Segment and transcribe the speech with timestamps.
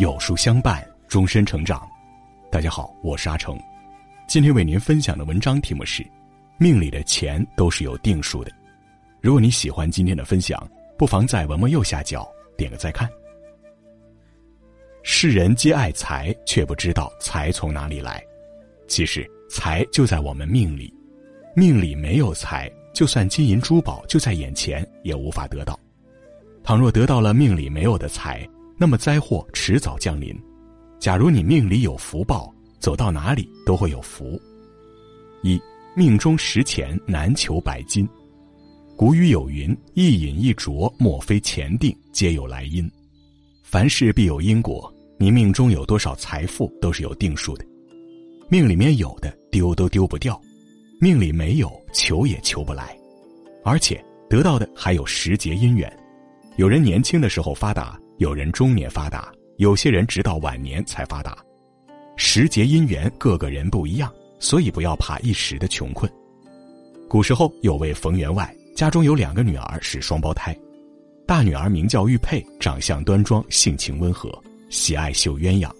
[0.00, 1.86] 有书相伴，终身成长。
[2.50, 3.60] 大家好，我是阿成，
[4.26, 6.02] 今天为您分享的文章题目是：
[6.56, 8.50] 命里的钱都是有定数的。
[9.20, 10.66] 如果你喜欢今天的分享，
[10.96, 12.26] 不妨在文末右下角
[12.56, 13.06] 点个再看。
[15.02, 18.24] 世人皆爱财，却不知道财从哪里来。
[18.88, 20.90] 其实，财就在我们命里，
[21.54, 25.78] 命里没有财，就算金银珠宝就在眼前，也无法得到。
[26.64, 28.48] 倘若得到了命里没有的财，
[28.80, 30.34] 那么灾祸迟早降临。
[30.98, 34.40] 假如你命里有福报，走到哪里都会有福。
[35.42, 35.60] 一
[35.94, 38.08] 命中十钱难求百金。
[38.96, 42.90] 古语有云：“一饮一啄，莫非前定，皆有来因。”
[43.62, 47.64] 凡事必有因果，你命中有多少财富都是有定数的。
[48.48, 50.40] 命里面有的丢都丢不掉，
[51.02, 52.98] 命里没有求也求不来，
[53.62, 55.94] 而且得到的还有时节因缘。
[56.56, 61.38] 有人年轻的时候发达，有人中年发达，有些人直到晚年才发达。
[62.16, 66.12] 时节因缘，个个人不一样，所以不要怕一时的穷困。
[67.08, 70.54] 古时候有位冯员外，家中有两个女儿是双胞胎，
[71.26, 74.30] 大女儿名叫玉佩，长相端庄，性情温和，
[74.68, 75.72] 喜爱绣鸳鸯。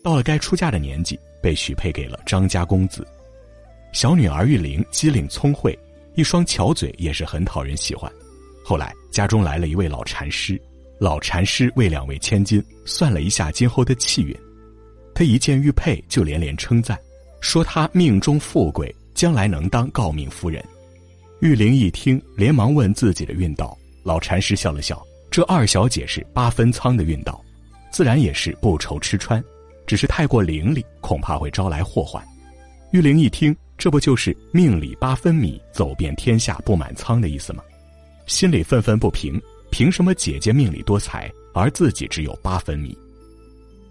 [0.00, 3.04] 到了该出嫁的年纪，被许配给了张家公子。
[3.92, 5.76] 小女儿玉玲机灵聪慧，
[6.14, 8.08] 一双巧嘴也是很讨人喜欢。
[8.64, 10.60] 后来家中来了一位老禅师，
[10.98, 14.36] 老禅师为两位千金算了一下今后的气运，
[15.14, 16.98] 他一见玉佩就连连称赞，
[17.40, 20.64] 说她命中富贵，将来能当诰命夫人。
[21.40, 23.76] 玉玲一听，连忙问自己的运道。
[24.02, 27.40] 老禅师笑了笑，这二小姐是八分仓的运道，
[27.92, 29.42] 自然也是不愁吃穿，
[29.86, 32.24] 只是太过伶俐，恐怕会招来祸患。
[32.90, 37.62] 玉玲一听，这不就是命里八分米，走遍天下不满仓的意思吗？
[38.26, 42.96] 心里愤愤不平，凭什么姐姐命里多财，而自己只有八分米？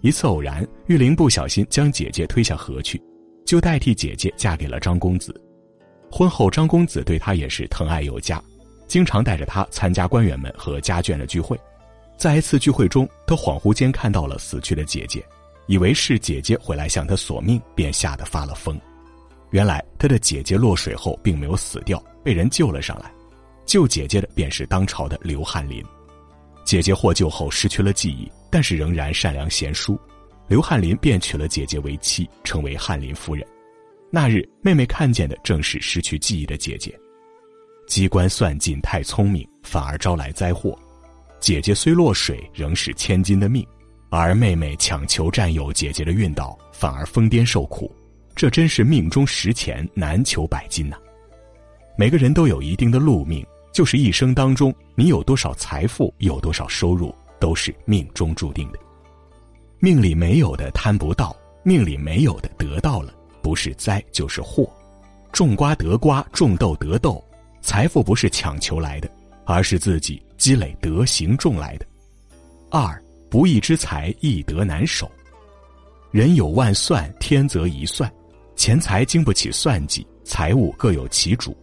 [0.00, 3.00] 一次偶然，玉玲不小心将姐姐推下河去，
[3.44, 5.34] 就代替姐姐嫁给了张公子。
[6.10, 8.42] 婚后，张公子对她也是疼爱有加，
[8.86, 11.58] 经常带着她参加官员们和家眷的聚会。
[12.16, 15.24] 在一次聚会中，他恍惚间看到了死去的姐姐，
[15.66, 18.80] 以为是姐姐回来向他索命，便吓得发了疯。
[19.50, 23.12] 原来他的姐姐落水后并没有死掉，被人救了上来。
[23.68, 25.84] 救姐姐的便是当朝的刘翰林，
[26.64, 30.00] 姐姐获救后失去了记忆，但是仍然善良贤淑，
[30.48, 33.46] 刘翰林便娶了姐姐为妻，成为翰林夫人。
[34.10, 36.98] 那日，妹妹看见的正是失去记忆的姐姐，
[37.86, 40.74] 机关算尽太聪明，反而招来灾祸。
[41.38, 43.66] 姐姐虽落水，仍是千金的命，
[44.08, 47.94] 而妹妹强求占有姐姐的运道，反而疯癫受苦。
[48.34, 50.96] 这真是命中十钱难求百金呐！
[51.98, 53.46] 每个人都有一定的路命。
[53.78, 58.78] 就是一生当中，你有多少财富，有多少收入，都是命中注定的。
[59.78, 64.68] 命里没有的贪不到，命里没有的得到了，不是灾就是祸。
[65.30, 67.22] 种瓜得瓜，种豆得豆，
[67.60, 69.08] 财富不是强求来的，
[69.44, 71.86] 而是自己积累德行种来的。
[72.72, 73.00] 二
[73.30, 75.08] 不义之财易得难守，
[76.10, 78.12] 人有万算，天则一算，
[78.56, 81.56] 钱财经不起算计，财物各有其主。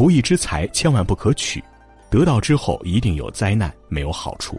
[0.00, 1.62] 不义之财千万不可取，
[2.08, 4.58] 得到之后一定有灾难，没有好处。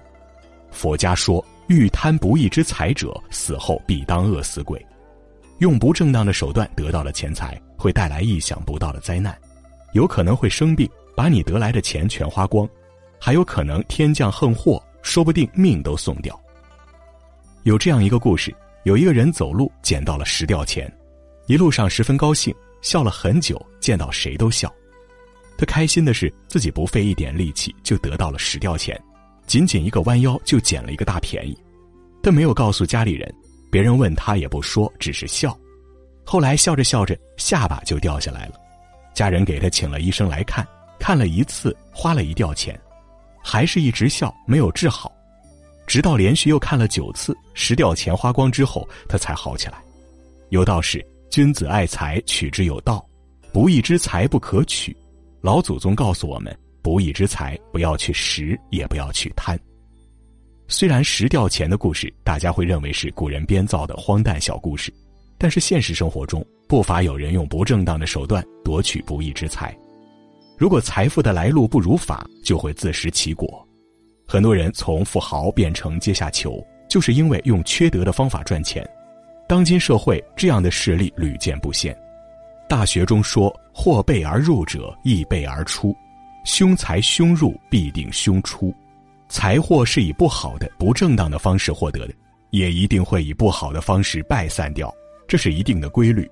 [0.69, 4.79] 佛家说，欲贪不义之财者，死后必当饿死鬼。
[5.57, 9.35] 用不正当的手段得到了钱财，会带来意想不到的灾难，
[9.93, 12.69] 有可能会生病，把你得来的钱全花光，
[13.19, 16.39] 还有可能天降横祸，说不定命都送掉。
[17.63, 20.95] 有这样一个故事：有一个人走路捡到了十吊钱，
[21.47, 22.53] 一路上十分高兴，
[22.83, 24.71] 笑了很久，见到谁都笑。
[25.57, 28.99] 他开心的是自己不费一点力气就得到了十吊钱，
[29.45, 31.57] 仅仅一个弯腰就捡了一个大便宜。
[32.23, 33.33] 他没有告诉家里人，
[33.71, 35.57] 别人问他也不说，只是笑。
[36.23, 38.53] 后来笑着笑着下巴就掉下来了，
[39.13, 40.65] 家人给他请了医生来看，
[40.99, 42.79] 看了一次花了一吊钱，
[43.43, 45.11] 还是一直笑没有治好，
[45.87, 49.83] 直到连续又看了九次，十吊钱花光之后，他才好起来。
[50.49, 53.03] 有道是：君子爱财，取之有道，
[53.51, 54.95] 不义之财不可取。
[55.41, 59.59] 老祖宗告诉我们：不义之财不要去拾，也不要去贪。
[60.67, 64.93] 虽然拾掉钱的故事，大家会认为是古人编造的荒诞小故事，
[65.39, 69.75] 但是现实生活中不乏有人用不正当的手段夺取不义之财。
[70.59, 73.67] 如果财富的来路不如法，就会自食其果。
[74.27, 78.87] 很多人从富豪变成阶下囚，就是因为用缺德的方法赚钱。
[79.47, 81.97] 当今社会，这样的事例屡见不鲜。
[82.71, 85.93] 大学中说：“祸备而入者，亦备而出；
[86.45, 88.73] 凶财凶入，必定凶出。
[89.27, 92.13] 财祸是以不好的、不正当的方式获得的，
[92.51, 94.89] 也一定会以不好的方式败散掉，
[95.27, 96.31] 这是一定的规律。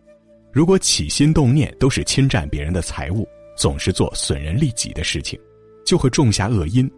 [0.49, 3.27] 如果起心动念都是侵占别人的财物，
[3.57, 5.37] 总是做损人利己的事情，
[5.85, 6.89] 就会种下恶因。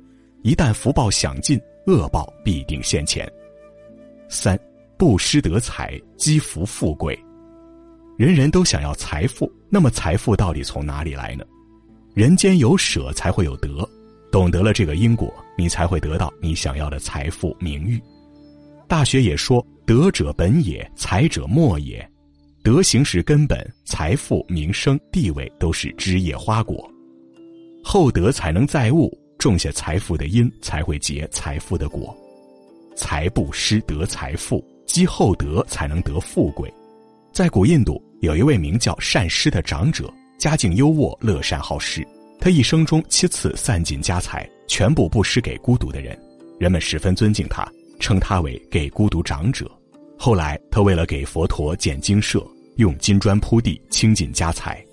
[0.43, 3.27] 一旦福报享尽，恶报必定现前。
[4.29, 4.55] 三，
[4.99, 7.19] 布施得财，积福富贵。
[8.21, 11.44] 人人都想要财富，那么财富到底从哪里来呢？
[12.13, 13.83] 人间有舍才会有得，
[14.31, 18.00] 懂得了这个因果，你才会得到你想要的财富名誉。
[18.88, 22.07] 大学也说：“德者本也，财者末也。
[22.62, 26.88] 德行是根本，财富、名声、地位都是枝叶花果。
[27.83, 32.15] 厚德才能载物，种下财富的因，才会结财富的果。
[32.95, 36.71] 财布施得财富，积厚德才能得富贵。”
[37.33, 40.12] 在古印度，有一位名叫善施的长者。
[40.38, 42.07] 家境优渥，乐善好施。
[42.39, 46.18] 他一生中七次散尽家财，全部布施给孤独的人。
[46.59, 47.68] 人们十分尊敬他，
[48.00, 49.69] 称他为给孤独长者。
[50.18, 52.44] 后来，他为了给佛陀建精舍，
[52.77, 54.83] 用金砖铺地，倾尽家财。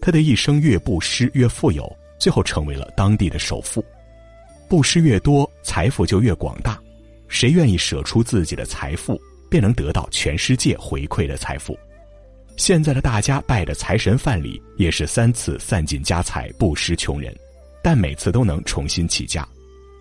[0.00, 3.84] 他的一生越布施越富有，最后成为了当地的首富。
[4.68, 6.80] 布施越多，财富就越广大。
[7.28, 9.20] 谁愿意舍出自己的财富，
[9.50, 11.76] 便能得到全世界回馈的财富。
[12.56, 17.34] 现在的大家拜的财神范蠡也是三次散尽家财布施穷人，
[17.82, 19.42] 但每次都能重新起家。《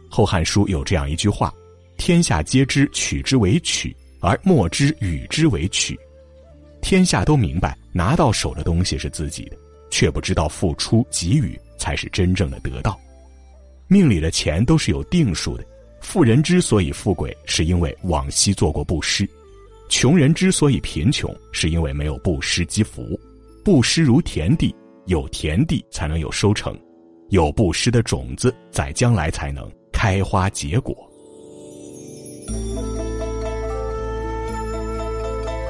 [0.10, 1.52] 后汉书》有这样一句话
[1.98, 5.98] ：“天下皆知取之为取，而莫知与之为取。”
[6.82, 9.58] 天下都明白拿到手的东西是自己的，
[9.90, 13.00] 却不知道付出给予才是真正的得到。
[13.88, 15.66] 命里的钱都是有定数的，
[16.02, 19.28] 富人之所以富贵，是因为往昔做过布施。
[19.92, 23.20] 穷人之所以贫穷，是因为没有布施积福。
[23.62, 24.74] 布施如田地，
[25.06, 26.74] 有田地才能有收成，
[27.28, 30.96] 有布施的种子，在将来才能开花结果。